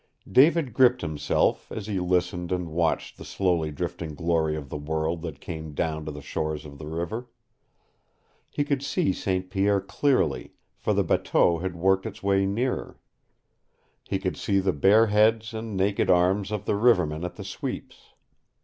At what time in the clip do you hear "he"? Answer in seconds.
1.85-1.99, 8.49-8.63, 14.03-14.17